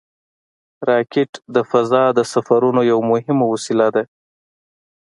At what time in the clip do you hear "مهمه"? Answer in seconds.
3.11-3.45